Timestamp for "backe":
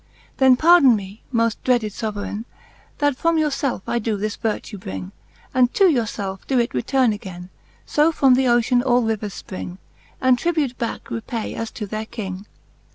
10.79-11.11